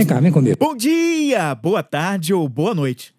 [0.00, 0.56] Vem cá, vem comigo.
[0.58, 3.14] Bom dia, boa tarde ou boa noite.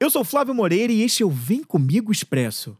[0.00, 2.76] Eu sou Flávio Moreira e este é o Vem Comigo Expresso.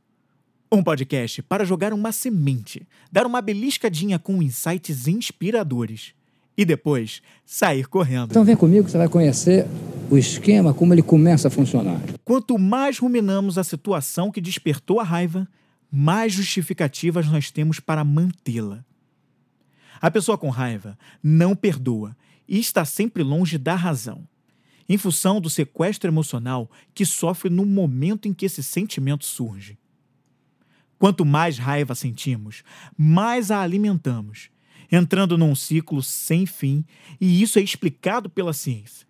[0.73, 6.15] Um podcast para jogar uma semente, dar uma beliscadinha com insights inspiradores
[6.59, 8.33] e depois sair correndo.
[8.33, 9.69] Então vem comigo que você vai conhecer
[10.11, 12.01] o esquema, como ele começa a funcionar.
[12.25, 15.47] Quanto mais ruminamos a situação que despertou a raiva,
[15.89, 18.85] mais justificativas nós temos para mantê-la.
[20.01, 22.17] A pessoa com raiva não perdoa
[22.49, 24.27] e está sempre longe da razão,
[24.89, 29.79] em função do sequestro emocional que sofre no momento em que esse sentimento surge.
[30.99, 32.63] Quanto mais raiva sentimos,
[32.97, 34.51] mais a alimentamos,
[34.91, 36.85] entrando num ciclo sem fim,
[37.21, 39.07] e isso é explicado pela ciência.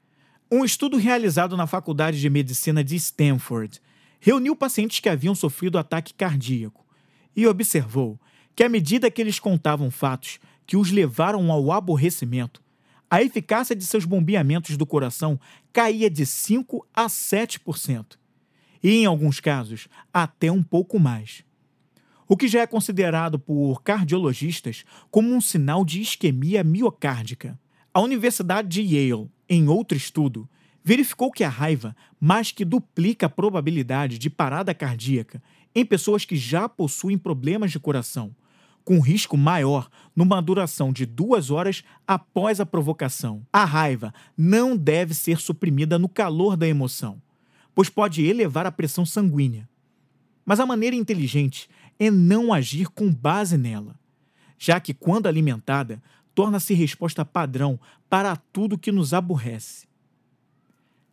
[0.51, 3.81] Um estudo realizado na Faculdade de Medicina de Stanford
[4.21, 6.87] reuniu pacientes que haviam sofrido ataque cardíaco
[7.37, 8.19] e observou
[8.55, 12.63] que, à medida que eles contavam fatos que os levaram ao aborrecimento,
[13.15, 15.39] a eficácia de seus bombeamentos do coração
[15.73, 18.19] caía de 5 a 7%,
[18.83, 21.45] e em alguns casos, até um pouco mais.
[22.27, 27.57] O que já é considerado por cardiologistas como um sinal de isquemia miocárdica.
[27.93, 30.51] A Universidade de Yale, em outro estudo,
[30.83, 35.41] verificou que a raiva mais que duplica a probabilidade de parada cardíaca
[35.73, 38.35] em pessoas que já possuem problemas de coração,
[38.85, 43.45] com risco maior numa duração de duas horas após a provocação.
[43.53, 47.21] A raiva não deve ser suprimida no calor da emoção,
[47.75, 49.69] pois pode elevar a pressão sanguínea.
[50.45, 51.69] Mas a maneira inteligente
[51.99, 53.99] é não agir com base nela,
[54.59, 56.03] já que, quando alimentada,
[56.35, 59.87] torna-se resposta padrão para tudo que nos aborrece.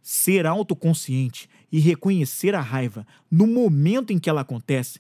[0.02, 5.00] Ser autoconsciente e reconhecer a raiva no momento em que ela acontece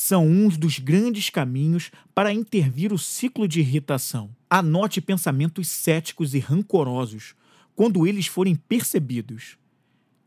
[0.00, 4.30] são uns dos grandes caminhos para intervir o ciclo de irritação.
[4.48, 7.34] Anote pensamentos céticos e rancorosos
[7.74, 9.58] quando eles forem percebidos.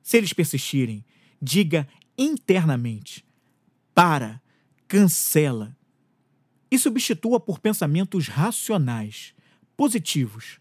[0.04, 1.06] Se eles persistirem,
[1.42, 1.88] diga
[2.18, 3.24] internamente:
[3.96, 4.42] para,
[4.90, 5.74] cancela.
[6.70, 9.34] E substitua por pensamentos racionais,
[9.78, 10.60] positivos.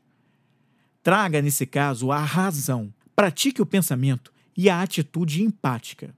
[1.03, 2.94] Traga, nesse caso, a razão.
[3.16, 6.15] Pratique o pensamento e a atitude empática.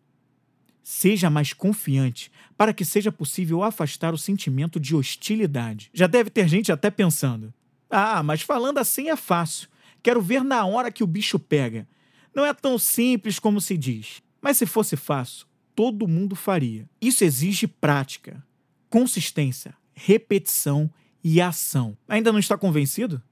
[0.82, 5.90] Seja mais confiante para que seja possível afastar o sentimento de hostilidade.
[5.94, 7.52] Já deve ter gente até pensando:
[7.88, 9.68] ah, mas falando assim é fácil.
[10.02, 11.86] Quero ver na hora que o bicho pega.
[12.34, 14.22] Não é tão simples como se diz.
[14.40, 16.88] Mas se fosse fácil, todo mundo faria.
[17.00, 18.44] Isso exige prática,
[18.90, 20.90] consistência, repetição
[21.22, 21.96] e ação.
[22.08, 23.22] Ainda não está convencido?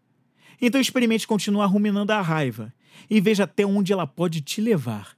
[0.61, 2.73] Então experimente continuar ruminando a raiva
[3.09, 5.17] e veja até onde ela pode te levar.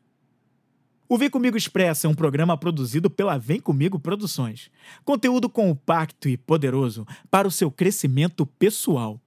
[1.12, 4.70] O Vem Comigo Expressa é um programa produzido pela Vem Comigo Produções.
[5.04, 9.20] Conteúdo compacto e poderoso para o seu crescimento pessoal.